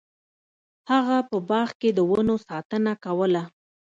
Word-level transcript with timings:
هغه 0.91 1.17
په 1.29 1.37
باغ 1.49 1.69
کې 1.79 1.89
د 1.93 1.99
ونو 2.09 2.35
ساتنه 2.47 2.93
کوله. 3.03 3.43